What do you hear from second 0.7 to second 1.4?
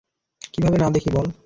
না দেখি বল?